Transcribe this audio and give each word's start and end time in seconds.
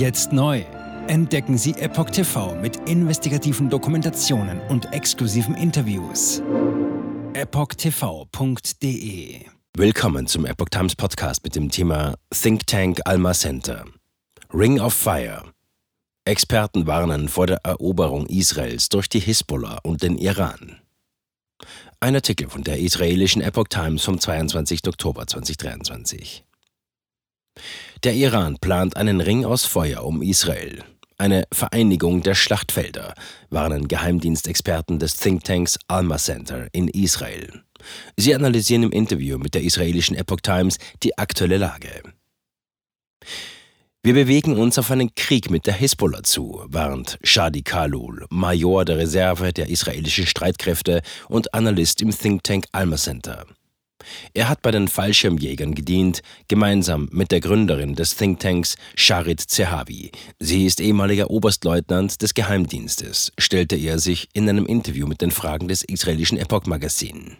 Jetzt 0.00 0.32
neu. 0.32 0.64
Entdecken 1.08 1.58
Sie 1.58 1.72
Epoch 1.72 2.08
TV 2.08 2.54
mit 2.54 2.88
investigativen 2.88 3.68
Dokumentationen 3.68 4.58
und 4.70 4.90
exklusiven 4.94 5.54
Interviews. 5.54 6.40
EpochTV.de 7.34 8.64
Willkommen 9.76 10.26
zum 10.26 10.46
Epoch 10.46 10.70
Times 10.70 10.96
Podcast 10.96 11.44
mit 11.44 11.54
dem 11.54 11.70
Thema 11.70 12.14
Think 12.32 12.66
Tank 12.66 13.00
Alma 13.04 13.34
Center. 13.34 13.84
Ring 14.54 14.80
of 14.80 14.94
Fire. 14.94 15.52
Experten 16.24 16.86
warnen 16.86 17.28
vor 17.28 17.46
der 17.46 17.58
Eroberung 17.64 18.24
Israels 18.28 18.88
durch 18.88 19.10
die 19.10 19.20
Hisbollah 19.20 19.80
und 19.82 20.02
den 20.02 20.16
Iran. 20.16 20.80
Ein 22.00 22.14
Artikel 22.14 22.48
von 22.48 22.64
der 22.64 22.78
israelischen 22.78 23.42
Epoch 23.42 23.68
Times 23.68 24.02
vom 24.02 24.18
22. 24.18 24.88
Oktober 24.88 25.26
2023. 25.26 26.42
Der 28.02 28.14
Iran 28.14 28.56
plant 28.58 28.96
einen 28.96 29.20
Ring 29.20 29.44
aus 29.44 29.66
Feuer 29.66 30.04
um 30.04 30.22
Israel. 30.22 30.82
Eine 31.18 31.44
Vereinigung 31.52 32.22
der 32.22 32.34
Schlachtfelder, 32.34 33.14
warnen 33.50 33.88
Geheimdienstexperten 33.88 34.98
des 34.98 35.18
Thinktanks 35.18 35.78
Alma 35.86 36.16
Center 36.16 36.68
in 36.72 36.88
Israel. 36.88 37.62
Sie 38.16 38.34
analysieren 38.34 38.84
im 38.84 38.90
Interview 38.90 39.36
mit 39.36 39.54
der 39.54 39.62
israelischen 39.64 40.16
Epoch 40.16 40.40
Times 40.42 40.78
die 41.02 41.18
aktuelle 41.18 41.58
Lage. 41.58 42.02
Wir 44.02 44.14
bewegen 44.14 44.56
uns 44.56 44.78
auf 44.78 44.90
einen 44.90 45.14
Krieg 45.14 45.50
mit 45.50 45.66
der 45.66 45.74
Hisbollah 45.74 46.22
zu, 46.22 46.64
warnt 46.68 47.18
Shadi 47.22 47.60
Kalul, 47.60 48.24
Major 48.30 48.86
der 48.86 48.96
Reserve 48.96 49.52
der 49.52 49.68
israelischen 49.68 50.26
Streitkräfte 50.26 51.02
und 51.28 51.52
Analyst 51.52 52.00
im 52.00 52.16
Think 52.16 52.44
Tank 52.44 52.64
Alma 52.72 52.96
Center. 52.96 53.44
Er 54.34 54.48
hat 54.48 54.62
bei 54.62 54.70
den 54.70 54.88
Fallschirmjägern 54.88 55.74
gedient, 55.74 56.22
gemeinsam 56.48 57.08
mit 57.12 57.30
der 57.30 57.40
Gründerin 57.40 57.94
des 57.94 58.16
Thinktanks 58.16 58.76
Sharit 58.94 59.40
Zehavi. 59.40 60.12
Sie 60.38 60.66
ist 60.66 60.80
ehemaliger 60.80 61.30
Oberstleutnant 61.30 62.22
des 62.22 62.34
Geheimdienstes, 62.34 63.32
stellte 63.38 63.76
er 63.76 63.98
sich 63.98 64.28
in 64.32 64.48
einem 64.48 64.66
Interview 64.66 65.06
mit 65.06 65.20
den 65.20 65.30
Fragen 65.30 65.68
des 65.68 65.82
israelischen 65.82 66.38
Epoch 66.38 66.66
Magazin. 66.66 67.36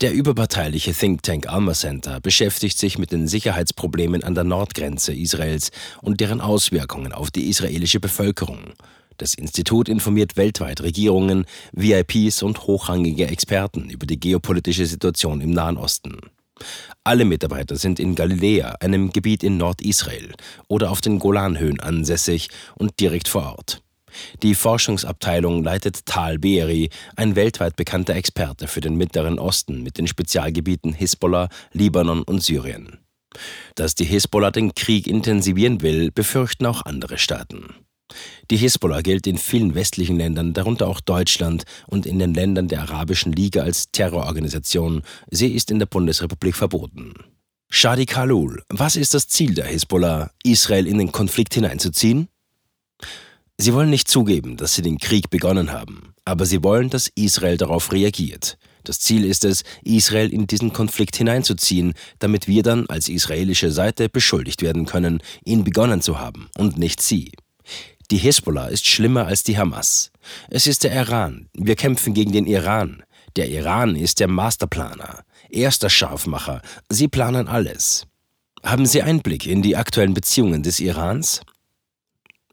Der 0.00 0.12
überparteiliche 0.12 0.92
Think 0.92 1.24
Tank 1.24 1.48
Alma 1.48 1.72
Center 1.72 2.20
beschäftigt 2.20 2.78
sich 2.78 2.98
mit 2.98 3.10
den 3.10 3.26
Sicherheitsproblemen 3.26 4.22
an 4.22 4.36
der 4.36 4.44
Nordgrenze 4.44 5.12
Israels 5.12 5.72
und 6.02 6.20
deren 6.20 6.40
Auswirkungen 6.40 7.12
auf 7.12 7.32
die 7.32 7.48
israelische 7.48 7.98
Bevölkerung. 7.98 8.74
Das 9.18 9.34
Institut 9.34 9.88
informiert 9.88 10.36
weltweit 10.36 10.80
Regierungen, 10.80 11.44
VIPs 11.72 12.42
und 12.42 12.66
hochrangige 12.68 13.26
Experten 13.26 13.90
über 13.90 14.06
die 14.06 14.20
geopolitische 14.20 14.86
Situation 14.86 15.40
im 15.40 15.50
Nahen 15.50 15.76
Osten. 15.76 16.18
Alle 17.02 17.24
Mitarbeiter 17.24 17.76
sind 17.76 17.98
in 17.98 18.14
Galiläa, 18.14 18.76
einem 18.80 19.12
Gebiet 19.12 19.42
in 19.42 19.56
Nordisrael, 19.56 20.34
oder 20.68 20.90
auf 20.90 21.00
den 21.00 21.18
Golanhöhen 21.18 21.80
ansässig 21.80 22.48
und 22.76 23.00
direkt 23.00 23.26
vor 23.26 23.56
Ort. 23.56 23.82
Die 24.42 24.54
Forschungsabteilung 24.54 25.64
leitet 25.64 26.06
Tal 26.06 26.38
Beeri, 26.38 26.88
ein 27.16 27.34
weltweit 27.34 27.74
bekannter 27.74 28.14
Experte 28.14 28.68
für 28.68 28.80
den 28.80 28.96
Mittleren 28.96 29.40
Osten 29.40 29.82
mit 29.82 29.98
den 29.98 30.06
Spezialgebieten 30.06 30.92
Hisbollah, 30.92 31.48
Libanon 31.72 32.22
und 32.22 32.42
Syrien. 32.42 32.98
Dass 33.74 33.96
die 33.96 34.04
Hisbollah 34.04 34.52
den 34.52 34.74
Krieg 34.74 35.06
intensivieren 35.08 35.82
will, 35.82 36.12
befürchten 36.12 36.66
auch 36.66 36.82
andere 36.82 37.18
Staaten. 37.18 37.74
Die 38.50 38.56
Hisbollah 38.56 39.02
gilt 39.02 39.26
in 39.26 39.38
vielen 39.38 39.74
westlichen 39.74 40.16
Ländern, 40.16 40.54
darunter 40.54 40.88
auch 40.88 41.00
Deutschland 41.00 41.64
und 41.86 42.06
in 42.06 42.18
den 42.18 42.34
Ländern 42.34 42.68
der 42.68 42.82
Arabischen 42.82 43.32
Liga 43.32 43.62
als 43.62 43.90
Terrororganisation. 43.92 45.02
Sie 45.30 45.48
ist 45.48 45.70
in 45.70 45.78
der 45.78 45.86
Bundesrepublik 45.86 46.56
verboten. 46.56 47.14
Shadi 47.70 48.06
Kalul, 48.06 48.62
was 48.70 48.96
ist 48.96 49.12
das 49.12 49.28
Ziel 49.28 49.54
der 49.54 49.66
Hisbollah, 49.66 50.30
Israel 50.42 50.86
in 50.86 50.98
den 50.98 51.12
Konflikt 51.12 51.52
hineinzuziehen? 51.52 52.28
Sie 53.58 53.74
wollen 53.74 53.90
nicht 53.90 54.08
zugeben, 54.08 54.56
dass 54.56 54.74
sie 54.74 54.82
den 54.82 54.98
Krieg 54.98 55.30
begonnen 55.30 55.72
haben, 55.72 56.14
aber 56.24 56.46
sie 56.46 56.62
wollen, 56.62 56.90
dass 56.90 57.10
Israel 57.14 57.56
darauf 57.56 57.92
reagiert. 57.92 58.56
Das 58.84 59.00
Ziel 59.00 59.24
ist 59.24 59.44
es, 59.44 59.64
Israel 59.82 60.32
in 60.32 60.46
diesen 60.46 60.72
Konflikt 60.72 61.16
hineinzuziehen, 61.16 61.92
damit 62.20 62.48
wir 62.48 62.62
dann 62.62 62.86
als 62.86 63.08
israelische 63.08 63.70
Seite 63.70 64.08
beschuldigt 64.08 64.62
werden 64.62 64.86
können, 64.86 65.20
ihn 65.44 65.64
begonnen 65.64 66.00
zu 66.00 66.20
haben 66.20 66.48
und 66.56 66.78
nicht 66.78 67.02
sie. 67.02 67.32
Die 68.10 68.16
Hisbollah 68.16 68.68
ist 68.68 68.86
schlimmer 68.86 69.26
als 69.26 69.42
die 69.42 69.58
Hamas. 69.58 70.10
Es 70.48 70.66
ist 70.66 70.82
der 70.82 70.94
Iran. 70.94 71.50
Wir 71.52 71.76
kämpfen 71.76 72.14
gegen 72.14 72.32
den 72.32 72.46
Iran. 72.46 73.02
Der 73.36 73.50
Iran 73.50 73.96
ist 73.96 74.20
der 74.20 74.28
Masterplaner, 74.28 75.24
erster 75.50 75.90
Scharfmacher. 75.90 76.62
Sie 76.88 77.08
planen 77.08 77.48
alles. 77.48 78.06
Haben 78.64 78.86
Sie 78.86 79.02
Einblick 79.02 79.46
in 79.46 79.60
die 79.60 79.76
aktuellen 79.76 80.14
Beziehungen 80.14 80.62
des 80.62 80.80
Irans? 80.80 81.42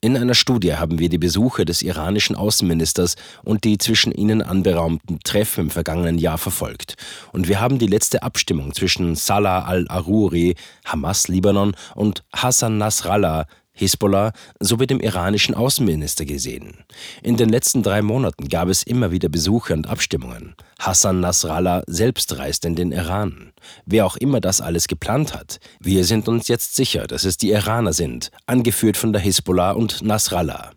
In 0.01 0.17
einer 0.17 0.35
Studie 0.35 0.75
haben 0.75 0.99
wir 0.99 1.07
die 1.07 1.17
Besuche 1.17 1.63
des 1.63 1.81
iranischen 1.81 2.35
Außenministers 2.35 3.15
und 3.43 3.63
die 3.63 3.77
zwischen 3.77 4.11
ihnen 4.11 4.41
anberaumten 4.41 5.19
Treffen 5.23 5.61
im 5.61 5.69
vergangenen 5.71 6.17
Jahr 6.17 6.37
verfolgt. 6.37 6.95
Und 7.31 7.47
wir 7.47 7.61
haben 7.61 7.79
die 7.79 7.87
letzte 7.87 8.21
Abstimmung 8.21 8.73
zwischen 8.73 9.15
Salah 9.15 9.63
al-Aruri, 9.63 10.55
Hamas 10.83 11.29
Libanon 11.29 11.75
und 11.95 12.23
Hassan 12.33 12.77
Nasrallah, 12.77 13.47
Hisbollah 13.75 14.31
sowie 14.59 14.87
dem 14.87 14.99
iranischen 14.99 15.53
Außenminister 15.53 16.25
gesehen. 16.25 16.83
In 17.21 17.37
den 17.37 17.49
letzten 17.49 17.83
drei 17.83 18.01
Monaten 18.01 18.47
gab 18.47 18.69
es 18.69 18.83
immer 18.83 19.11
wieder 19.11 19.29
Besuche 19.29 19.73
und 19.73 19.87
Abstimmungen. 19.87 20.55
Hassan 20.79 21.19
Nasrallah 21.19 21.83
selbst 21.85 22.37
reist 22.37 22.65
in 22.65 22.75
den 22.75 22.91
Iran. 22.91 23.51
Wer 23.85 24.05
auch 24.05 24.17
immer 24.17 24.39
das 24.39 24.61
alles 24.61 24.87
geplant 24.87 25.35
hat, 25.35 25.59
wir 25.79 26.05
sind 26.05 26.27
uns 26.27 26.47
jetzt 26.47 26.75
sicher, 26.75 27.05
dass 27.05 27.25
es 27.25 27.37
die 27.37 27.51
Iraner 27.51 27.93
sind, 27.93 28.31
angeführt 28.45 28.97
von 28.97 29.13
der 29.13 29.21
Hisbollah 29.21 29.71
und 29.71 30.01
Nasrallah. 30.01 30.71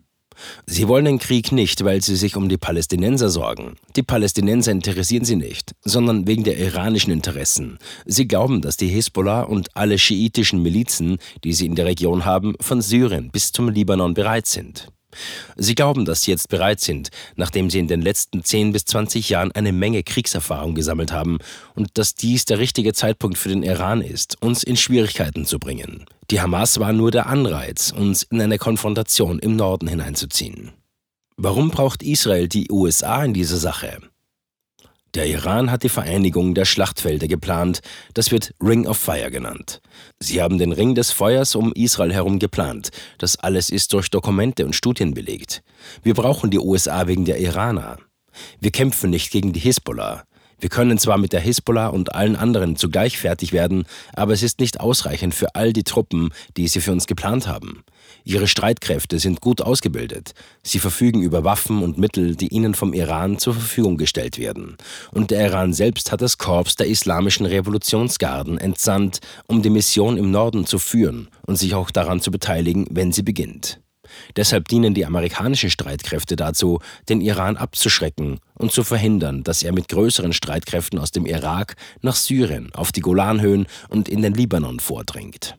Sie 0.65 0.87
wollen 0.87 1.05
den 1.05 1.19
Krieg 1.19 1.51
nicht, 1.51 1.83
weil 1.83 2.01
sie 2.01 2.15
sich 2.15 2.35
um 2.35 2.49
die 2.49 2.57
Palästinenser 2.57 3.29
sorgen. 3.29 3.75
Die 3.95 4.03
Palästinenser 4.03 4.71
interessieren 4.71 5.25
sie 5.25 5.35
nicht, 5.35 5.73
sondern 5.83 6.27
wegen 6.27 6.43
der 6.43 6.57
iranischen 6.57 7.11
Interessen. 7.11 7.79
Sie 8.05 8.27
glauben, 8.27 8.61
dass 8.61 8.77
die 8.77 8.87
Hisbollah 8.87 9.41
und 9.41 9.75
alle 9.75 9.97
schiitischen 9.97 10.61
Milizen, 10.61 11.17
die 11.43 11.53
sie 11.53 11.65
in 11.65 11.75
der 11.75 11.85
Region 11.85 12.25
haben, 12.25 12.55
von 12.59 12.81
Syrien 12.81 13.31
bis 13.31 13.51
zum 13.51 13.69
Libanon 13.69 14.13
bereit 14.13 14.47
sind. 14.47 14.91
Sie 15.55 15.75
glauben, 15.75 16.05
dass 16.05 16.23
sie 16.23 16.31
jetzt 16.31 16.49
bereit 16.49 16.79
sind, 16.79 17.09
nachdem 17.35 17.69
sie 17.69 17.79
in 17.79 17.87
den 17.87 18.01
letzten 18.01 18.43
10 18.43 18.71
bis 18.71 18.85
20 18.85 19.29
Jahren 19.29 19.51
eine 19.51 19.71
Menge 19.71 20.03
Kriegserfahrung 20.03 20.75
gesammelt 20.75 21.11
haben 21.11 21.39
und 21.75 21.97
dass 21.97 22.15
dies 22.15 22.45
der 22.45 22.59
richtige 22.59 22.93
Zeitpunkt 22.93 23.37
für 23.37 23.49
den 23.49 23.63
Iran 23.63 24.01
ist, 24.01 24.41
uns 24.41 24.63
in 24.63 24.77
Schwierigkeiten 24.77 25.45
zu 25.45 25.59
bringen. 25.59 26.05
Die 26.29 26.41
Hamas 26.41 26.79
war 26.79 26.93
nur 26.93 27.11
der 27.11 27.27
Anreiz, 27.27 27.91
uns 27.91 28.23
in 28.23 28.41
eine 28.41 28.57
Konfrontation 28.57 29.39
im 29.39 29.55
Norden 29.55 29.87
hineinzuziehen. 29.87 30.71
Warum 31.37 31.71
braucht 31.71 32.03
Israel 32.03 32.47
die 32.47 32.69
USA 32.69 33.23
in 33.23 33.33
dieser 33.33 33.57
Sache? 33.57 33.99
Der 35.15 35.25
Iran 35.25 35.71
hat 35.71 35.81
die 35.81 35.89
Vereinigung 35.89 36.53
der 36.53 36.65
Schlachtfelder 36.65 37.27
geplant, 37.27 37.79
das 38.13 38.31
wird 38.31 38.53
Ring 38.61 38.85
of 38.85 38.97
Fire 38.97 39.31
genannt. 39.31 39.81
Sie 40.19 40.39
haben 40.39 40.59
den 40.59 40.71
Ring 40.71 40.93
des 40.93 41.11
Feuers 41.11 41.55
um 41.55 41.73
Israel 41.73 42.13
herum 42.13 42.37
geplant, 42.37 42.91
das 43.17 43.35
alles 43.37 43.71
ist 43.71 43.93
durch 43.93 44.11
Dokumente 44.11 44.65
und 44.65 44.75
Studien 44.75 45.15
belegt. 45.15 45.63
Wir 46.03 46.13
brauchen 46.13 46.51
die 46.51 46.59
USA 46.59 47.07
wegen 47.07 47.25
der 47.25 47.39
Iraner. 47.39 47.97
Wir 48.59 48.69
kämpfen 48.69 49.09
nicht 49.09 49.31
gegen 49.31 49.51
die 49.51 49.59
Hisbollah. 49.59 50.25
Wir 50.59 50.69
können 50.69 50.99
zwar 50.99 51.17
mit 51.17 51.33
der 51.33 51.39
Hisbollah 51.39 51.87
und 51.87 52.13
allen 52.13 52.35
anderen 52.35 52.75
zugleich 52.75 53.17
fertig 53.17 53.51
werden, 53.51 53.85
aber 54.13 54.33
es 54.33 54.43
ist 54.43 54.59
nicht 54.59 54.79
ausreichend 54.79 55.33
für 55.33 55.55
all 55.55 55.73
die 55.73 55.83
Truppen, 55.83 56.29
die 56.55 56.67
sie 56.67 56.81
für 56.81 56.91
uns 56.91 57.07
geplant 57.07 57.47
haben. 57.47 57.83
Ihre 58.23 58.47
Streitkräfte 58.47 59.19
sind 59.19 59.41
gut 59.41 59.61
ausgebildet. 59.61 60.33
Sie 60.63 60.79
verfügen 60.79 61.21
über 61.21 61.43
Waffen 61.43 61.81
und 61.83 61.97
Mittel, 61.97 62.35
die 62.35 62.49
ihnen 62.49 62.73
vom 62.73 62.93
Iran 62.93 63.37
zur 63.37 63.53
Verfügung 63.53 63.97
gestellt 63.97 64.37
werden. 64.37 64.77
Und 65.11 65.31
der 65.31 65.45
Iran 65.45 65.73
selbst 65.73 66.11
hat 66.11 66.21
das 66.21 66.37
Korps 66.37 66.75
der 66.75 66.87
Islamischen 66.87 67.45
Revolutionsgarden 67.45 68.57
entsandt, 68.57 69.19
um 69.47 69.61
die 69.61 69.69
Mission 69.69 70.17
im 70.17 70.31
Norden 70.31 70.65
zu 70.65 70.79
führen 70.79 71.29
und 71.45 71.57
sich 71.57 71.75
auch 71.75 71.91
daran 71.91 72.21
zu 72.21 72.31
beteiligen, 72.31 72.87
wenn 72.91 73.11
sie 73.11 73.23
beginnt. 73.23 73.79
Deshalb 74.35 74.67
dienen 74.67 74.93
die 74.93 75.05
amerikanischen 75.05 75.69
Streitkräfte 75.69 76.35
dazu, 76.35 76.79
den 77.07 77.21
Iran 77.21 77.57
abzuschrecken 77.57 78.39
und 78.55 78.71
zu 78.71 78.83
verhindern, 78.83 79.43
dass 79.43 79.63
er 79.63 79.71
mit 79.71 79.87
größeren 79.87 80.33
Streitkräften 80.33 80.99
aus 80.99 81.11
dem 81.11 81.25
Irak 81.25 81.75
nach 82.01 82.15
Syrien, 82.15 82.73
auf 82.73 82.91
die 82.91 83.01
Golanhöhen 83.01 83.67
und 83.89 84.09
in 84.09 84.21
den 84.21 84.33
Libanon 84.33 84.79
vordringt. 84.79 85.57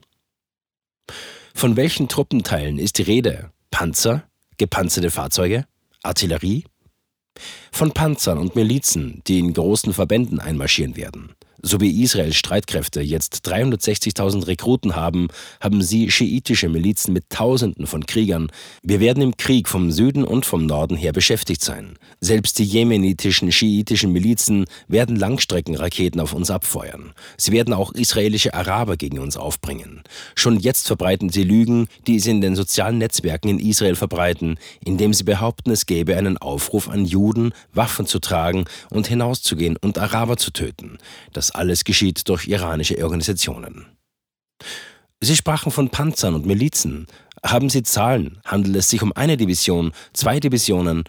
Von 1.61 1.75
welchen 1.75 2.07
Truppenteilen 2.07 2.79
ist 2.79 2.97
die 2.97 3.03
Rede? 3.03 3.51
Panzer? 3.69 4.23
Gepanzerte 4.57 5.11
Fahrzeuge? 5.11 5.67
Artillerie? 6.01 6.63
Von 7.71 7.91
Panzern 7.91 8.39
und 8.39 8.55
Milizen, 8.55 9.21
die 9.27 9.37
in 9.37 9.53
großen 9.53 9.93
Verbänden 9.93 10.39
einmarschieren 10.39 10.95
werden. 10.95 11.35
So 11.63 11.79
wie 11.79 12.01
Israels 12.01 12.35
Streitkräfte 12.35 13.01
jetzt 13.01 13.47
360.000 13.47 14.47
Rekruten 14.47 14.95
haben, 14.95 15.27
haben 15.59 15.83
sie 15.83 16.09
schiitische 16.09 16.69
Milizen 16.69 17.13
mit 17.13 17.29
Tausenden 17.29 17.85
von 17.85 18.07
Kriegern. 18.07 18.51
Wir 18.81 18.99
werden 18.99 19.21
im 19.21 19.37
Krieg 19.37 19.67
vom 19.69 19.91
Süden 19.91 20.23
und 20.23 20.43
vom 20.43 20.65
Norden 20.65 20.97
her 20.97 21.13
beschäftigt 21.13 21.63
sein. 21.63 21.99
Selbst 22.19 22.57
die 22.57 22.63
jemenitischen 22.63 23.51
schiitischen 23.51 24.11
Milizen 24.11 24.65
werden 24.87 25.15
Langstreckenraketen 25.15 26.19
auf 26.19 26.33
uns 26.33 26.49
abfeuern. 26.49 27.13
Sie 27.37 27.51
werden 27.51 27.75
auch 27.75 27.91
israelische 27.93 28.55
Araber 28.55 28.97
gegen 28.97 29.19
uns 29.19 29.37
aufbringen. 29.37 30.01
Schon 30.33 30.59
jetzt 30.59 30.87
verbreiten 30.87 31.29
sie 31.29 31.43
Lügen, 31.43 31.87
die 32.07 32.19
sie 32.19 32.31
in 32.31 32.41
den 32.41 32.55
sozialen 32.55 32.97
Netzwerken 32.97 33.49
in 33.49 33.59
Israel 33.59 33.95
verbreiten, 33.95 34.57
indem 34.83 35.13
sie 35.13 35.23
behaupten, 35.23 35.69
es 35.69 35.85
gäbe 35.85 36.17
einen 36.17 36.39
Aufruf 36.39 36.89
an 36.89 37.05
Juden, 37.05 37.53
Waffen 37.71 38.07
zu 38.07 38.17
tragen 38.17 38.65
und 38.89 39.05
hinauszugehen 39.05 39.77
und 39.77 39.99
Araber 39.99 40.37
zu 40.37 40.49
töten. 40.49 40.97
Das 41.33 41.50
alles 41.55 41.83
geschieht 41.83 42.27
durch 42.29 42.47
iranische 42.47 43.01
Organisationen. 43.03 43.85
Sie 45.19 45.35
sprachen 45.35 45.71
von 45.71 45.89
Panzern 45.89 46.33
und 46.33 46.45
Milizen. 46.45 47.05
Haben 47.43 47.69
Sie 47.69 47.83
Zahlen? 47.83 48.39
Handelt 48.43 48.75
es 48.75 48.89
sich 48.89 49.01
um 49.03 49.13
eine 49.13 49.37
Division, 49.37 49.91
zwei 50.13 50.39
Divisionen? 50.39 51.03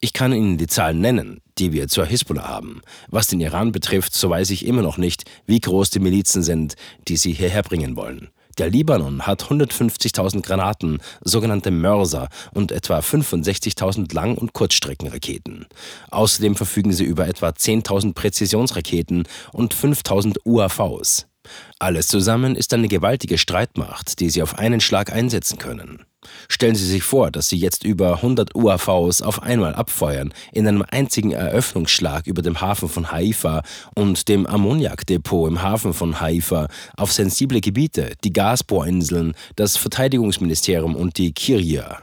Ich 0.00 0.14
kann 0.14 0.32
Ihnen 0.32 0.56
die 0.56 0.66
Zahlen 0.66 1.00
nennen, 1.00 1.40
die 1.58 1.72
wir 1.72 1.88
zur 1.88 2.06
Hisbollah 2.06 2.48
haben. 2.48 2.80
Was 3.08 3.26
den 3.26 3.40
Iran 3.40 3.72
betrifft, 3.72 4.14
so 4.14 4.30
weiß 4.30 4.50
ich 4.50 4.64
immer 4.64 4.80
noch 4.80 4.96
nicht, 4.96 5.24
wie 5.46 5.60
groß 5.60 5.90
die 5.90 5.98
Milizen 5.98 6.42
sind, 6.42 6.76
die 7.08 7.18
Sie 7.18 7.32
hierher 7.32 7.62
bringen 7.62 7.96
wollen. 7.96 8.30
Der 8.58 8.68
Libanon 8.68 9.26
hat 9.26 9.44
150.000 9.44 10.42
Granaten, 10.42 10.98
sogenannte 11.22 11.70
Mörser, 11.70 12.28
und 12.52 12.72
etwa 12.72 12.98
65.000 12.98 14.12
Lang- 14.14 14.36
und 14.36 14.52
Kurzstreckenraketen. 14.52 15.66
Außerdem 16.10 16.56
verfügen 16.56 16.92
sie 16.92 17.04
über 17.04 17.28
etwa 17.28 17.48
10.000 17.48 18.14
Präzisionsraketen 18.14 19.26
und 19.52 19.74
5.000 19.74 20.38
UAVs. 20.44 21.29
Alles 21.78 22.08
zusammen 22.08 22.56
ist 22.56 22.72
eine 22.74 22.88
gewaltige 22.88 23.38
Streitmacht, 23.38 24.20
die 24.20 24.30
sie 24.30 24.42
auf 24.42 24.58
einen 24.58 24.80
Schlag 24.80 25.12
einsetzen 25.12 25.58
können. 25.58 26.04
Stellen 26.48 26.74
Sie 26.74 26.86
sich 26.86 27.02
vor, 27.02 27.30
dass 27.30 27.48
Sie 27.48 27.56
jetzt 27.56 27.82
über 27.82 28.16
100 28.16 28.54
UAVs 28.54 29.22
auf 29.22 29.42
einmal 29.42 29.74
abfeuern, 29.74 30.34
in 30.52 30.68
einem 30.68 30.84
einzigen 30.90 31.32
Eröffnungsschlag 31.32 32.26
über 32.26 32.42
dem 32.42 32.60
Hafen 32.60 32.90
von 32.90 33.10
Haifa 33.10 33.62
und 33.94 34.28
dem 34.28 34.46
Ammoniakdepot 34.46 35.48
im 35.48 35.62
Hafen 35.62 35.94
von 35.94 36.20
Haifa 36.20 36.68
auf 36.96 37.12
sensible 37.12 37.62
Gebiete, 37.62 38.12
die 38.22 38.34
Gasbohrinseln, 38.34 39.34
das 39.56 39.78
Verteidigungsministerium 39.78 40.94
und 40.94 41.16
die 41.16 41.32
Kirja. 41.32 42.02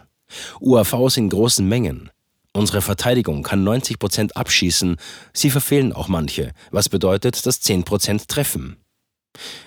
UAVs 0.60 1.18
in 1.18 1.30
großen 1.30 1.68
Mengen. 1.68 2.10
Unsere 2.54 2.82
Verteidigung 2.82 3.44
kann 3.44 3.64
90 3.64 4.00
Prozent 4.00 4.36
abschießen, 4.36 4.98
sie 5.32 5.52
verfehlen 5.52 5.94
auch 5.94 6.08
manche, 6.08 6.54
was 6.72 6.90
bedeutet, 6.90 7.46
dass 7.46 7.62
10 7.62 7.84
Prozent 7.84 8.28
treffen. 8.28 8.78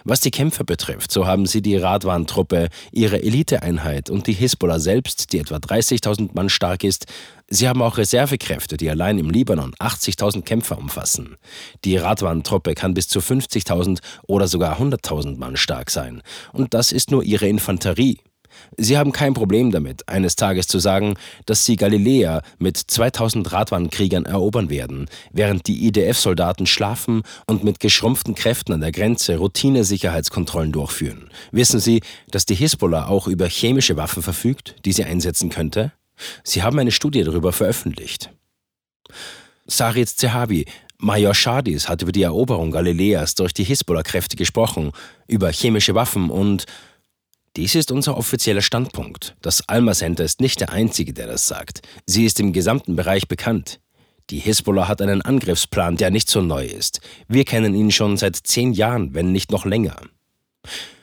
Was 0.05 0.20
die 0.20 0.31
Kämpfer 0.31 0.64
betrifft, 0.64 1.12
so 1.12 1.26
haben 1.26 1.46
sie 1.46 1.62
die 1.62 1.76
Radwan-Truppe, 1.76 2.69
ihre 2.93 3.22
Eliteeinheit 3.22 4.11
und 4.11 4.26
die 4.26 4.32
Hisbollah 4.32 4.78
selbst, 4.78 5.32
die 5.32 5.38
etwa 5.38 5.56
30.000 5.56 6.31
Mann 6.34 6.49
stark 6.49 6.84
ist. 6.84 7.06
Sie 7.49 7.69
haben 7.69 7.82
auch 7.82 7.99
Reservekräfte, 7.99 8.76
die 8.76 8.88
allein 8.88 9.19
im 9.19 9.31
Libanon 9.31 9.75
80.000 9.75 10.43
Kämpfer 10.43 10.78
umfassen. 10.78 11.37
Die 11.84 11.96
Radwan-Truppe 11.96 12.75
kann 12.75 12.94
bis 12.94 13.08
zu 13.08 13.19
50.000 13.19 14.00
oder 14.26 14.46
sogar 14.46 14.81
100.000 14.81 15.37
Mann 15.37 15.56
stark 15.56 15.90
sein. 15.90 16.23
Und 16.52 16.75
das 16.75 16.93
ist 16.93 17.11
nur 17.11 17.25
ihre 17.25 17.49
Infanterie. 17.49 18.19
Sie 18.76 18.99
haben 18.99 19.12
kein 19.12 19.35
Problem 19.35 19.70
damit, 19.70 20.08
eines 20.08 20.37
Tages 20.37 20.67
zu 20.67 20.79
sagen, 20.79 21.14
dass 21.47 21.64
sie 21.64 21.76
Galiläa 21.76 22.43
mit 22.58 22.76
2000 22.76 23.52
Radwan-Kriegern 23.52 24.26
erobern 24.26 24.70
werden, 24.70 25.06
während 25.32 25.67
die 25.67 25.87
IDF-Soldaten 25.87 26.67
schlafen 26.67 27.23
und 27.47 27.64
mit 27.64 27.81
geschrumpften 27.81 28.35
Kräften 28.35 28.73
an 28.73 28.81
der 28.81 28.93
Grenze 28.93 29.37
Routine-Sicherheitskontrollen 29.37 30.73
durchführen. 30.73 31.31
Wissen 31.52 31.81
Sie, 31.81 32.00
dass 32.31 32.47
die 32.47 32.55
Hisbollah 32.55 33.06
auch 33.06 33.26
über 33.26 33.47
chemische 33.47 33.97
Waffen 33.97 34.23
verfügt, 34.23 34.76
die 34.85 34.93
sie 34.93 35.05
einsetzen 35.05 35.50
könnte? 35.50 35.93
Sie 36.44 36.62
haben 36.62 36.79
eine 36.79 36.93
Studie 36.93 37.25
darüber 37.25 37.52
veröffentlicht. 37.52 38.31
Sarit 39.67 40.08
Zehavi, 40.08 40.67
Major 40.99 41.35
Shadis 41.35 41.88
hat 41.88 42.02
über 42.02 42.12
die 42.12 42.23
Eroberung 42.23 42.70
Galiläas 42.70 43.35
durch 43.35 43.55
die 43.55 43.64
Hisbollah-Kräfte 43.64 44.37
gesprochen, 44.37 44.93
über 45.29 45.50
chemische 45.50 45.94
Waffen 45.94 46.29
und 46.29 46.67
dies 47.56 47.75
ist 47.75 47.91
unser 47.91 48.17
offizieller 48.17 48.62
Standpunkt. 48.62 49.37
Das 49.43 49.69
Alma 49.69 49.93
Center 49.93 50.25
ist 50.25 50.41
nicht 50.41 50.61
der 50.61 50.70
einzige, 50.70 51.12
der 51.12 51.26
das 51.26 51.47
sagt. 51.47 51.82
Sie 52.06 52.25
ist 52.25 52.38
im 52.38 52.52
gesamten 52.52 52.94
Bereich 52.94 53.26
bekannt. 53.26 53.81
Die 54.31 54.38
Hisbollah 54.38 54.87
hat 54.87 55.02
einen 55.02 55.23
Angriffsplan, 55.23 55.97
der 55.97 56.11
nicht 56.11 56.31
so 56.31 56.41
neu 56.41 56.64
ist. 56.64 57.00
Wir 57.26 57.44
kennen 57.44 57.75
ihn 57.75 57.91
schon 57.91 58.17
seit 58.17 58.37
zehn 58.37 58.73
Jahren, 58.73 59.14
wenn 59.14 59.32
nicht 59.32 59.50
noch 59.50 59.64
länger. 59.64 59.97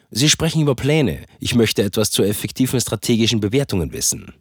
Sie 0.10 0.30
sprechen 0.30 0.62
über 0.62 0.76
Pläne. 0.76 1.26
Ich 1.40 1.54
möchte 1.54 1.84
etwas 1.84 2.12
zu 2.12 2.24
effektiven 2.24 2.80
strategischen 2.80 3.42
Bewertungen 3.42 3.92
wissen. 3.92 4.34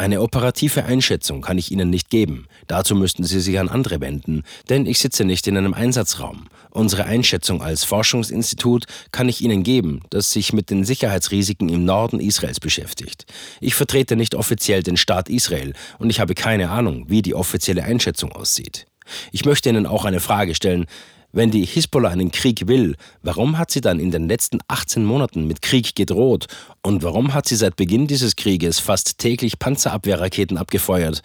Eine 0.00 0.22
operative 0.22 0.86
Einschätzung 0.86 1.42
kann 1.42 1.58
ich 1.58 1.70
Ihnen 1.70 1.90
nicht 1.90 2.08
geben. 2.08 2.46
Dazu 2.66 2.94
müssten 2.94 3.22
Sie 3.24 3.38
sich 3.38 3.58
an 3.58 3.68
andere 3.68 4.00
wenden, 4.00 4.44
denn 4.70 4.86
ich 4.86 4.98
sitze 4.98 5.26
nicht 5.26 5.46
in 5.46 5.58
einem 5.58 5.74
Einsatzraum. 5.74 6.46
Unsere 6.70 7.04
Einschätzung 7.04 7.60
als 7.60 7.84
Forschungsinstitut 7.84 8.86
kann 9.12 9.28
ich 9.28 9.42
Ihnen 9.42 9.62
geben, 9.62 10.00
das 10.08 10.32
sich 10.32 10.54
mit 10.54 10.70
den 10.70 10.84
Sicherheitsrisiken 10.84 11.68
im 11.68 11.84
Norden 11.84 12.18
Israels 12.18 12.60
beschäftigt. 12.60 13.26
Ich 13.60 13.74
vertrete 13.74 14.16
nicht 14.16 14.34
offiziell 14.34 14.82
den 14.82 14.96
Staat 14.96 15.28
Israel 15.28 15.74
und 15.98 16.08
ich 16.08 16.18
habe 16.18 16.34
keine 16.34 16.70
Ahnung, 16.70 17.04
wie 17.08 17.20
die 17.20 17.34
offizielle 17.34 17.84
Einschätzung 17.84 18.32
aussieht. 18.32 18.86
Ich 19.32 19.44
möchte 19.44 19.68
Ihnen 19.68 19.84
auch 19.84 20.06
eine 20.06 20.20
Frage 20.20 20.54
stellen. 20.54 20.86
Wenn 21.32 21.50
die 21.50 21.64
Hisbollah 21.64 22.10
einen 22.10 22.32
Krieg 22.32 22.66
will, 22.66 22.96
warum 23.22 23.56
hat 23.56 23.70
sie 23.70 23.80
dann 23.80 24.00
in 24.00 24.10
den 24.10 24.28
letzten 24.28 24.58
18 24.66 25.04
Monaten 25.04 25.46
mit 25.46 25.62
Krieg 25.62 25.94
gedroht? 25.94 26.46
Und 26.82 27.02
warum 27.02 27.34
hat 27.34 27.46
sie 27.46 27.56
seit 27.56 27.76
Beginn 27.76 28.06
dieses 28.08 28.34
Krieges 28.34 28.80
fast 28.80 29.18
täglich 29.18 29.58
Panzerabwehrraketen 29.58 30.58
abgefeuert? 30.58 31.22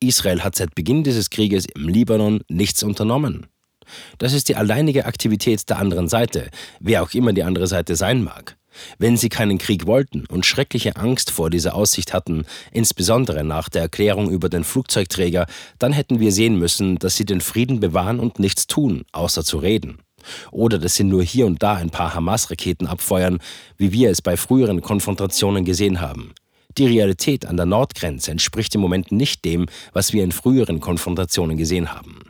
Israel 0.00 0.42
hat 0.42 0.56
seit 0.56 0.74
Beginn 0.74 1.04
dieses 1.04 1.30
Krieges 1.30 1.66
im 1.66 1.88
Libanon 1.88 2.40
nichts 2.48 2.82
unternommen. 2.82 3.46
Das 4.18 4.32
ist 4.32 4.48
die 4.48 4.56
alleinige 4.56 5.04
Aktivität 5.04 5.68
der 5.68 5.78
anderen 5.78 6.08
Seite, 6.08 6.48
wer 6.80 7.02
auch 7.02 7.12
immer 7.12 7.32
die 7.32 7.42
andere 7.42 7.66
Seite 7.66 7.94
sein 7.94 8.22
mag. 8.22 8.56
Wenn 8.98 9.16
sie 9.16 9.28
keinen 9.28 9.58
Krieg 9.58 9.86
wollten 9.86 10.24
und 10.26 10.46
schreckliche 10.46 10.96
Angst 10.96 11.30
vor 11.30 11.50
dieser 11.50 11.74
Aussicht 11.74 12.12
hatten, 12.12 12.44
insbesondere 12.70 13.44
nach 13.44 13.68
der 13.68 13.82
Erklärung 13.82 14.30
über 14.30 14.48
den 14.48 14.64
Flugzeugträger, 14.64 15.46
dann 15.78 15.92
hätten 15.92 16.20
wir 16.20 16.32
sehen 16.32 16.58
müssen, 16.58 16.98
dass 16.98 17.16
sie 17.16 17.24
den 17.24 17.40
Frieden 17.40 17.80
bewahren 17.80 18.20
und 18.20 18.38
nichts 18.38 18.66
tun, 18.66 19.04
außer 19.12 19.44
zu 19.44 19.58
reden. 19.58 19.98
Oder 20.50 20.78
dass 20.78 20.94
sie 20.94 21.04
nur 21.04 21.22
hier 21.22 21.46
und 21.46 21.62
da 21.62 21.74
ein 21.74 21.90
paar 21.90 22.14
Hamas-Raketen 22.14 22.86
abfeuern, 22.86 23.38
wie 23.76 23.92
wir 23.92 24.10
es 24.10 24.22
bei 24.22 24.36
früheren 24.36 24.80
Konfrontationen 24.80 25.64
gesehen 25.64 26.00
haben. 26.00 26.32
Die 26.78 26.86
Realität 26.86 27.44
an 27.44 27.56
der 27.56 27.66
Nordgrenze 27.66 28.30
entspricht 28.30 28.74
im 28.74 28.80
Moment 28.80 29.12
nicht 29.12 29.44
dem, 29.44 29.66
was 29.92 30.12
wir 30.12 30.24
in 30.24 30.32
früheren 30.32 30.80
Konfrontationen 30.80 31.56
gesehen 31.56 31.92
haben. 31.92 32.20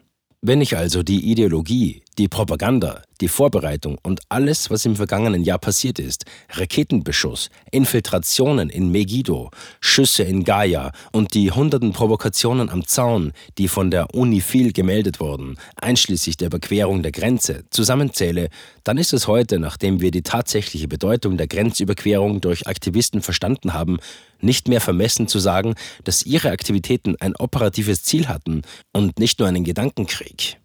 Wenn 0.41 0.61
ich 0.61 0.77
also 0.77 1.05
die 1.05 1.31
Ideologie, 1.31 2.02
die 2.19 2.29
Propaganda, 2.29 3.03
die 3.23 3.29
Vorbereitung 3.29 3.99
und 4.03 4.21
alles, 4.29 4.71
was 4.71 4.85
im 4.85 4.97
vergangenen 4.97 5.45
Jahr 5.45 5.59
passiert 5.59 5.99
ist, 5.99 6.25
Raketenbeschuss, 6.51 7.49
Infiltrationen 7.71 8.69
in 8.69 8.91
Megiddo, 8.91 9.51
Schüsse 9.81 10.23
in 10.25 10.45
Gaia 10.45 10.93
und 11.13 11.33
die 11.35 11.51
hunderten 11.51 11.93
Provokationen 11.93 12.69
am 12.69 12.87
Zaun, 12.87 13.33
die 13.57 13.69
von 13.69 13.91
der 13.91 14.15
UNIFIL 14.15 14.73
gemeldet 14.73 15.21
wurden, 15.21 15.57
einschließlich 15.77 16.37
der 16.37 16.49
Überquerung 16.49 17.03
der 17.03 17.13
Grenze, 17.13 17.65
zusammenzähle, 17.71 18.49
dann 18.85 18.99
ist 18.99 19.13
es 19.15 19.27
heute, 19.27 19.59
nachdem 19.59 20.01
wir 20.01 20.11
die 20.11 20.23
tatsächliche 20.23 20.89
Bedeutung 20.89 21.39
der 21.39 21.47
Grenzüberquerung 21.47 22.41
durch 22.41 22.67
Aktivisten 22.67 23.23
verstanden 23.23 23.73
haben, 23.73 23.99
nicht 24.41 24.69
mehr 24.69 24.81
vermessen 24.81 25.29
zu 25.29 25.39
sagen, 25.39 25.77
dass 26.05 26.25
ihre 26.25 26.51
Aktivitäten 26.51 27.17
ein 27.21 27.37
operatives 27.37 28.03
Ziel 28.03 28.29
hatten 28.29 28.63
und 28.93 29.19
nicht 29.19 29.39
nur 29.39 29.49
einen 29.49 29.65
Gedankenkrieg. 29.65 30.62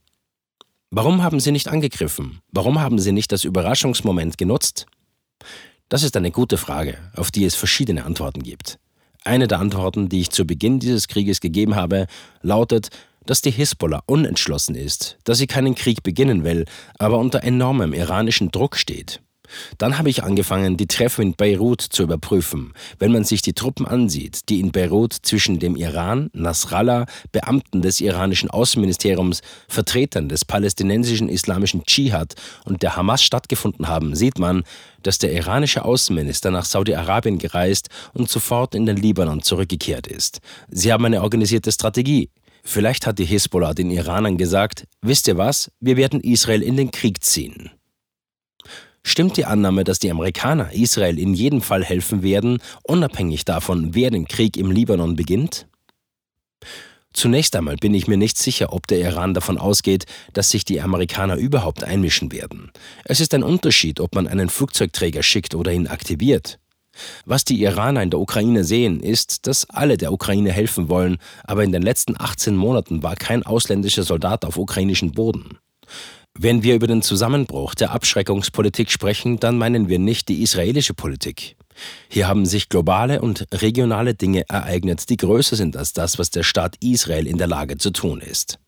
Warum 0.89 1.22
haben 1.22 1.41
sie 1.41 1.51
nicht 1.51 1.67
angegriffen? 1.67 2.39
Warum 2.51 2.79
haben 2.79 2.98
sie 2.98 3.12
nicht 3.12 3.34
das 3.34 3.44
Überraschungsmoment 3.44 4.38
genutzt? 4.38 4.86
Das 5.89 6.01
ist 6.01 6.15
eine 6.15 6.32
gute 6.32 6.58
Frage, 6.58 6.98
auf 7.13 7.29
die 7.29 7.44
es 7.44 7.56
verschiedene 7.56 8.06
Antworten 8.06 8.41
gibt. 8.41 8.79
Eine 9.25 9.50
der 9.50 9.60
Antworten, 9.60 10.08
die 10.08 10.22
ich 10.22 10.29
zu 10.29 10.46
Beginn 10.46 10.79
dieses 10.79 11.10
Krieges 11.10 11.41
gegeben 11.41 11.75
habe, 11.75 12.08
lautet, 12.41 12.89
dass 13.25 13.41
die 13.41 13.51
Hisbollah 13.51 14.01
unentschlossen 14.06 14.75
ist, 14.75 15.17
dass 15.25 15.39
sie 15.39 15.48
keinen 15.48 15.75
Krieg 15.75 16.03
beginnen 16.03 16.46
will, 16.46 16.63
aber 16.98 17.17
unter 17.17 17.44
enormem 17.44 17.91
iranischen 17.91 18.51
Druck 18.51 18.77
steht. 18.77 19.22
Dann 19.77 19.98
habe 19.98 20.10
ich 20.10 20.24
angefangen, 20.24 20.77
die 20.77 20.88
Treffen 20.88 21.22
in 21.22 21.34
Beirut 21.34 21.82
zu 21.82 22.04
überprüfen. 22.04 22.74
Wenn 23.00 23.12
man 23.12 23.24
sich 23.24 23.42
die 23.42 23.54
Truppen 23.54 23.86
ansieht, 23.86 24.50
die 24.50 24.60
in 24.60 24.72
Beirut 24.72 25.13
zwischen 25.13 25.60
dem 25.60 25.75
Iran, 25.75 26.30
Nasrallah, 26.34 27.06
Beamten 27.32 27.82
des 27.82 28.01
iranischen 28.01 28.50
Außenministeriums, 28.50 29.42
Vertretern 29.68 30.30
des 30.30 30.46
palästinensischen 30.46 31.30
islamischen 31.30 31.84
Dschihad 31.84 32.36
und 32.66 32.84
der 32.84 32.96
Hamas 32.96 33.24
stattgefunden 33.24 33.88
haben, 33.88 34.16
sieht 34.16 34.39
man, 34.39 34.63
dass 35.04 35.18
der 35.20 35.32
iranische 35.32 35.86
Außenminister 35.86 36.51
nach 36.51 36.66
Saudi-Arabien 36.66 37.38
gereist 37.38 37.89
und 38.13 38.30
sofort 38.30 38.75
in 38.75 38.86
den 38.86 38.98
Libanon 38.98 39.42
zurückgekehrt 39.42 40.08
ist. 40.08 40.39
Sie 40.70 40.92
haben 40.92 41.06
eine 41.06 41.22
organisierte 41.22 41.72
Strategie. 41.72 42.30
Vielleicht 42.63 43.08
hat 43.08 43.18
die 43.18 43.25
Hisbollah 43.25 43.74
den 43.74 43.92
Iranern 43.92 44.38
gesagt, 44.38 44.88
wisst 45.01 45.30
ihr 45.30 45.38
was, 45.38 45.72
wir 45.80 45.96
werden 45.96 46.20
Israel 46.20 46.62
in 46.62 46.75
den 46.75 46.92
Krieg 46.92 47.24
ziehen. 47.24 47.72
Stimmt 49.04 49.38
die 49.38 49.46
Annahme, 49.46 49.84
dass 49.84 50.00
die 50.00 50.12
Amerikaner 50.12 50.74
Israel 50.74 51.18
in 51.18 51.34
jedem 51.34 51.62
Fall 51.62 51.84
helfen 51.84 52.24
werden, 52.24 52.60
unabhängig 52.84 53.46
davon, 53.46 53.96
wer 53.96 54.12
den 54.12 54.27
Krieg 54.27 54.58
im 54.58 54.72
Libanon 54.72 55.16
beginnt? 55.16 55.68
Zunächst 57.13 57.56
einmal 57.56 57.77
bin 57.77 57.96
ich 57.96 58.08
mir 58.08 58.18
nicht 58.18 58.38
sicher, 58.38 58.74
ob 58.74 58.86
der 58.86 59.00
Iran 59.00 59.34
davon 59.34 59.58
ausgeht, 59.58 60.06
dass 60.34 60.51
sich 60.51 60.66
die 60.66 60.82
Amerikaner 60.82 61.36
überhaupt 61.36 61.84
einmischen 61.84 62.32
werden. 62.32 62.72
Es 63.06 63.20
ist 63.20 63.34
ein 63.34 63.42
Unterschied, 63.42 64.00
ob 64.00 64.13
man 64.13 64.27
einen 64.27 64.50
Flugzeugträger 64.50 65.24
schickt 65.24 65.56
oder 65.56 65.72
ihn 65.72 65.88
aktiviert. 65.88 66.60
Was 67.25 67.44
die 67.44 67.62
Iraner 67.63 68.04
in 68.04 68.12
der 68.12 68.20
Ukraine 68.20 68.63
sehen, 68.63 69.00
ist, 69.00 69.48
dass 69.48 69.70
alle 69.70 69.98
der 69.98 70.13
Ukraine 70.13 70.51
helfen 70.51 70.89
wollen, 70.89 71.18
aber 71.44 71.63
in 71.63 71.72
den 71.72 71.82
letzten 71.82 72.20
18 72.20 72.56
Monaten 72.56 73.01
war 73.01 73.16
kein 73.16 73.44
ausländischer 73.44 74.04
Soldat 74.04 74.46
auf 74.46 74.58
ukrainischem 74.58 75.12
Boden. 75.12 75.58
Wenn 76.39 76.62
wir 76.62 76.75
über 76.75 76.86
den 76.86 77.01
Zusammenbruch 77.01 77.74
der 77.74 77.91
Abschreckungspolitik 77.91 78.91
sprechen, 78.91 79.39
dann 79.39 79.58
meinen 79.58 79.89
wir 79.89 79.98
nicht 79.98 80.29
die 80.29 80.44
israelische 80.44 80.94
Politik. 80.94 81.56
Hier 82.10 82.27
haben 82.27 82.46
sich 82.46 82.70
globale 82.70 83.22
und 83.22 83.48
regionale 83.51 84.13
Dinge 84.13 84.48
ereignet, 84.48 85.10
die 85.10 85.17
größer 85.17 85.56
sind 85.56 85.75
als 85.75 85.94
das, 85.94 86.20
was 86.20 86.29
der 86.29 86.44
Staat 86.44 86.75
Israel 86.79 87.25
in 87.25 87.39
der 87.39 87.48
Lage 87.48 87.77
zu 87.79 87.89
tun 87.89 88.22
ist. 88.22 88.60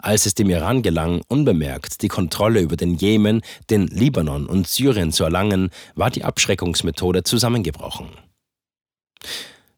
Als 0.00 0.26
es 0.26 0.34
dem 0.34 0.50
Iran 0.50 0.82
gelang, 0.82 1.22
unbemerkt 1.28 2.02
die 2.02 2.08
Kontrolle 2.08 2.60
über 2.60 2.76
den 2.76 2.96
Jemen, 2.96 3.42
den 3.70 3.86
Libanon 3.86 4.46
und 4.46 4.66
Syrien 4.66 5.12
zu 5.12 5.22
erlangen, 5.22 5.70
war 5.94 6.10
die 6.10 6.24
Abschreckungsmethode 6.24 7.22
zusammengebrochen. 7.22 8.08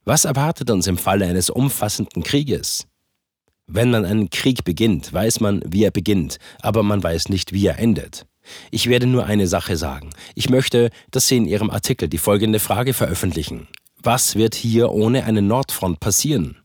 Was 0.06 0.24
erwartet 0.24 0.70
uns 0.70 0.86
im 0.86 0.96
Falle 0.96 1.26
eines 1.26 1.50
umfassenden 1.50 2.22
Krieges? 2.22 2.86
Wenn 3.66 3.90
man 3.90 4.04
einen 4.04 4.30
Krieg 4.30 4.64
beginnt, 4.64 5.12
weiß 5.12 5.40
man, 5.40 5.60
wie 5.66 5.84
er 5.84 5.90
beginnt, 5.90 6.38
aber 6.60 6.82
man 6.82 7.02
weiß 7.02 7.28
nicht, 7.28 7.52
wie 7.52 7.66
er 7.66 7.78
endet. 7.78 8.26
Ich 8.70 8.88
werde 8.88 9.06
nur 9.06 9.26
eine 9.26 9.48
Sache 9.48 9.76
sagen. 9.76 10.10
Ich 10.36 10.48
möchte, 10.50 10.90
dass 11.10 11.26
Sie 11.26 11.36
in 11.36 11.46
Ihrem 11.46 11.70
Artikel 11.70 12.08
die 12.08 12.18
folgende 12.18 12.60
Frage 12.60 12.94
veröffentlichen. 12.94 13.66
Was 14.00 14.36
wird 14.36 14.54
hier 14.54 14.92
ohne 14.92 15.24
eine 15.24 15.42
Nordfront 15.42 15.98
passieren? 15.98 16.58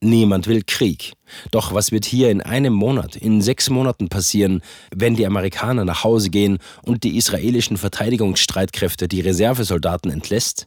Niemand 0.00 0.46
will 0.48 0.62
Krieg. 0.66 1.12
Doch 1.52 1.72
was 1.72 1.92
wird 1.92 2.04
hier 2.04 2.30
in 2.30 2.42
einem 2.42 2.72
Monat, 2.72 3.16
in 3.16 3.40
sechs 3.40 3.70
Monaten 3.70 4.08
passieren, 4.08 4.62
wenn 4.94 5.14
die 5.14 5.26
Amerikaner 5.26 5.84
nach 5.84 6.04
Hause 6.04 6.30
gehen 6.30 6.58
und 6.82 7.04
die 7.04 7.16
israelischen 7.16 7.76
Verteidigungsstreitkräfte 7.76 9.08
die 9.08 9.20
Reservesoldaten 9.20 10.10
entlässt? 10.10 10.66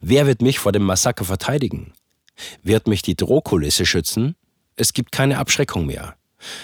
Wer 0.00 0.26
wird 0.26 0.40
mich 0.40 0.60
vor 0.60 0.72
dem 0.72 0.84
Massaker 0.84 1.24
verteidigen? 1.24 1.92
Wird 2.62 2.86
mich 2.86 3.02
die 3.02 3.16
Drohkulisse 3.16 3.86
schützen? 3.86 4.36
Es 4.76 4.92
gibt 4.92 5.12
keine 5.12 5.38
Abschreckung 5.38 5.86
mehr. 5.86 6.16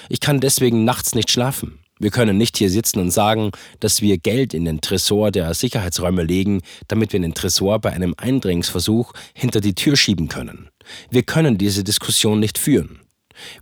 Ich 0.08 0.20
kann 0.20 0.40
deswegen 0.40 0.84
nachts 0.84 1.14
nicht 1.14 1.30
schlafen. 1.30 1.78
Wir 2.00 2.10
können 2.10 2.38
nicht 2.38 2.56
hier 2.56 2.70
sitzen 2.70 2.98
und 2.98 3.10
sagen, 3.10 3.50
dass 3.78 4.00
wir 4.00 4.16
Geld 4.16 4.54
in 4.54 4.64
den 4.64 4.80
Tresor 4.80 5.30
der 5.30 5.52
Sicherheitsräume 5.52 6.22
legen, 6.22 6.62
damit 6.88 7.12
wir 7.12 7.20
den 7.20 7.34
Tresor 7.34 7.78
bei 7.78 7.92
einem 7.92 8.14
Eindringungsversuch 8.16 9.12
hinter 9.34 9.60
die 9.60 9.74
Tür 9.74 9.96
schieben 9.96 10.28
können. 10.28 10.70
Wir 11.10 11.22
können 11.22 11.58
diese 11.58 11.84
Diskussion 11.84 12.40
nicht 12.40 12.56
führen. 12.56 13.00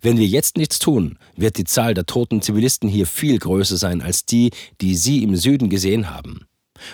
Wenn 0.00 0.18
wir 0.18 0.26
jetzt 0.26 0.56
nichts 0.56 0.78
tun, 0.78 1.18
wird 1.36 1.58
die 1.58 1.64
Zahl 1.64 1.94
der 1.94 2.06
toten 2.06 2.40
Zivilisten 2.40 2.88
hier 2.88 3.06
viel 3.06 3.38
größer 3.38 3.76
sein 3.76 4.02
als 4.02 4.24
die, 4.24 4.50
die 4.80 4.96
Sie 4.96 5.22
im 5.22 5.36
Süden 5.36 5.68
gesehen 5.68 6.10
haben. 6.10 6.46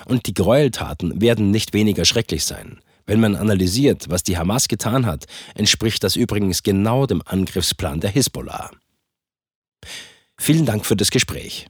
Und 0.06 0.26
die 0.26 0.34
Gräueltaten 0.34 1.20
werden 1.20 1.50
nicht 1.50 1.74
weniger 1.74 2.04
schrecklich 2.06 2.44
sein. 2.44 2.80
Wenn 3.06 3.20
man 3.20 3.36
analysiert, 3.36 4.08
was 4.08 4.22
die 4.22 4.38
Hamas 4.38 4.68
getan 4.68 5.04
hat, 5.06 5.26
entspricht 5.54 6.02
das 6.02 6.16
übrigens 6.16 6.62
genau 6.62 7.06
dem 7.06 7.22
Angriffsplan 7.24 8.00
der 8.00 8.10
Hisbollah. 8.10 8.70
Vielen 10.38 10.64
Dank 10.64 10.86
für 10.86 10.96
das 10.96 11.10
Gespräch. 11.10 11.66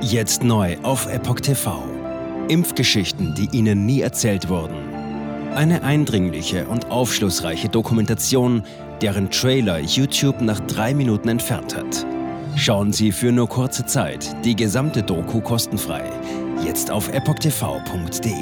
Jetzt 0.00 0.44
neu 0.44 0.76
auf 0.82 1.06
Epoch 1.06 1.40
TV. 1.40 1.82
Impfgeschichten, 2.48 3.34
die 3.34 3.48
Ihnen 3.56 3.86
nie 3.86 4.02
erzählt 4.02 4.48
wurden. 4.48 4.76
Eine 5.54 5.82
eindringliche 5.82 6.66
und 6.66 6.90
aufschlussreiche 6.90 7.68
Dokumentation, 7.68 8.64
deren 9.00 9.30
Trailer 9.30 9.78
YouTube 9.78 10.40
nach 10.40 10.60
drei 10.60 10.94
Minuten 10.94 11.28
entfernt 11.28 11.74
hat. 11.76 12.06
Schauen 12.56 12.92
Sie 12.92 13.12
für 13.12 13.32
nur 13.32 13.48
kurze 13.48 13.84
Zeit 13.84 14.34
die 14.44 14.54
gesamte 14.54 15.02
Doku 15.02 15.40
kostenfrei 15.40 16.04
Jetzt 16.64 16.90
auf 16.90 17.08
epochtv.de. 17.08 18.32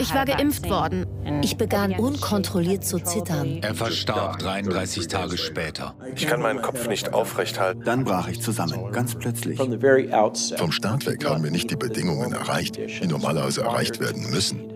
Ich 0.00 0.14
war 0.14 0.24
geimpft 0.24 0.70
worden. 0.70 1.06
Ich 1.42 1.56
begann 1.56 1.92
unkontrolliert 1.92 2.84
zu 2.84 3.00
zittern. 3.00 3.58
Er 3.62 3.74
verstarb 3.74 4.38
33 4.38 5.08
Tage 5.08 5.36
später. 5.36 5.94
Ich 6.14 6.26
kann 6.26 6.40
meinen 6.40 6.62
Kopf 6.62 6.88
nicht 6.88 7.12
aufrecht 7.12 7.58
halten. 7.58 7.82
Dann 7.84 8.04
brach 8.04 8.28
ich 8.28 8.40
zusammen, 8.40 8.92
ganz 8.92 9.16
plötzlich. 9.16 9.58
Vom 9.58 10.72
Start 10.72 11.06
weg 11.06 11.24
haben 11.26 11.42
wir 11.42 11.50
nicht 11.50 11.70
die 11.70 11.76
Bedingungen 11.76 12.32
erreicht, 12.32 12.76
die 12.76 13.06
normalerweise 13.06 13.62
erreicht 13.62 14.00
werden 14.00 14.30
müssen. 14.30 14.67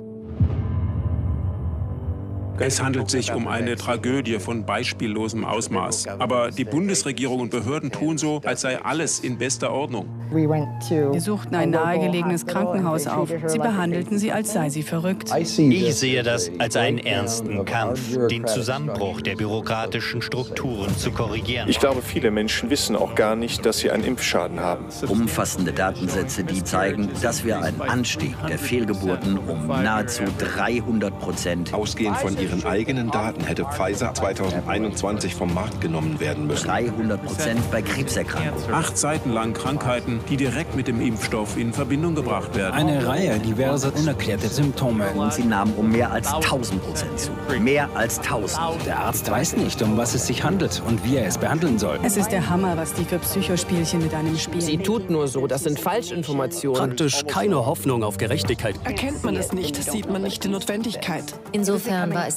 Es 2.64 2.80
handelt 2.80 3.10
sich 3.10 3.32
um 3.32 3.48
eine 3.48 3.74
Tragödie 3.74 4.38
von 4.38 4.64
beispiellosem 4.64 5.44
Ausmaß. 5.44 6.06
Aber 6.20 6.52
die 6.52 6.64
Bundesregierung 6.64 7.40
und 7.40 7.50
Behörden 7.50 7.90
tun 7.90 8.18
so, 8.18 8.40
als 8.44 8.60
sei 8.60 8.80
alles 8.80 9.18
in 9.18 9.36
bester 9.36 9.72
Ordnung. 9.72 10.06
Wir 10.30 11.20
suchten 11.20 11.56
ein 11.56 11.70
nahegelegenes 11.70 12.46
Krankenhaus 12.46 13.08
auf. 13.08 13.30
Sie 13.46 13.58
behandelten 13.58 14.16
sie, 14.18 14.30
als 14.30 14.52
sei 14.52 14.70
sie 14.70 14.84
verrückt. 14.84 15.30
Ich 15.36 15.96
sehe 15.96 16.22
das 16.22 16.52
als 16.58 16.76
einen 16.76 16.98
ernsten 16.98 17.64
Kampf, 17.64 18.16
den 18.28 18.46
Zusammenbruch 18.46 19.22
der 19.22 19.34
bürokratischen 19.34 20.22
Strukturen 20.22 20.96
zu 20.96 21.10
korrigieren. 21.10 21.68
Ich 21.68 21.80
glaube, 21.80 22.00
viele 22.00 22.30
Menschen 22.30 22.70
wissen 22.70 22.94
auch 22.94 23.16
gar 23.16 23.34
nicht, 23.34 23.66
dass 23.66 23.78
sie 23.78 23.90
einen 23.90 24.04
Impfschaden 24.04 24.60
haben. 24.60 24.86
Umfassende 25.08 25.72
Datensätze, 25.72 26.44
die 26.44 26.62
zeigen, 26.62 27.10
dass 27.22 27.44
wir 27.44 27.60
einen 27.60 27.82
Anstieg 27.82 28.36
der 28.48 28.58
Fehlgeburten 28.58 29.36
um 29.36 29.66
nahezu 29.66 30.22
300 30.38 31.18
Prozent 31.18 31.74
ausgehend 31.74 32.16
von 32.18 32.38
ihren 32.38 32.51
eigenen 32.64 33.10
Daten 33.10 33.42
hätte 33.44 33.64
Pfizer 33.64 34.14
2021 34.14 35.34
vom 35.34 35.52
Markt 35.54 35.80
genommen 35.80 36.20
werden 36.20 36.46
müssen. 36.46 36.68
300 36.68 37.24
Prozent 37.24 37.70
bei 37.70 37.82
Krebserkrankungen. 37.82 38.74
Acht 38.74 38.96
Seiten 38.98 39.32
lang 39.32 39.54
Krankheiten, 39.54 40.20
die 40.28 40.36
direkt 40.36 40.76
mit 40.76 40.88
dem 40.88 41.00
Impfstoff 41.00 41.56
in 41.56 41.72
Verbindung 41.72 42.14
gebracht 42.14 42.54
werden. 42.54 42.74
Eine 42.74 43.06
Reihe 43.06 43.38
diverser 43.38 43.94
unerklärter 43.94 44.48
Symptome. 44.48 45.10
Und 45.14 45.32
sie 45.32 45.44
nahmen 45.44 45.72
um 45.76 45.90
mehr 45.90 46.10
als 46.10 46.32
1000 46.32 46.82
Prozent 46.82 47.18
zu. 47.18 47.30
Mehr 47.60 47.88
als 47.94 48.18
1000. 48.18 48.86
Der 48.86 48.98
Arzt 48.98 49.30
weiß 49.30 49.56
nicht, 49.56 49.80
um 49.82 49.96
was 49.96 50.14
es 50.14 50.26
sich 50.26 50.44
handelt 50.44 50.82
und 50.86 51.04
wie 51.04 51.16
er 51.16 51.26
es 51.26 51.38
behandeln 51.38 51.78
soll. 51.78 51.98
Es 52.02 52.16
ist 52.16 52.30
der 52.30 52.48
Hammer, 52.48 52.76
was 52.76 52.92
die 52.94 53.04
für 53.04 53.18
Psychospielchen 53.18 54.02
mit 54.02 54.14
einem 54.14 54.36
spielen. 54.36 54.60
Sie 54.60 54.78
tut 54.78 55.10
nur 55.10 55.28
so, 55.28 55.46
das 55.46 55.64
sind 55.64 55.80
Falschinformationen. 55.80 56.78
Praktisch 56.78 57.24
keine 57.26 57.64
Hoffnung 57.64 58.02
auf 58.02 58.18
Gerechtigkeit. 58.18 58.76
Erkennt 58.84 59.24
man 59.24 59.36
es 59.36 59.52
nicht, 59.52 59.76
sieht 59.82 60.10
man 60.10 60.22
nicht 60.22 60.44
die 60.44 60.48
Notwendigkeit. 60.48 61.24
Insofern 61.52 62.14
war 62.14 62.26
es 62.26 62.36